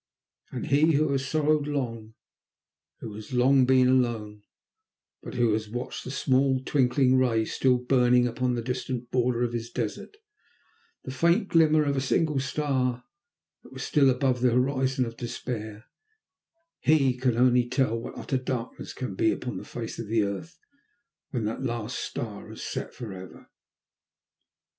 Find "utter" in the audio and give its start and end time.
18.17-18.39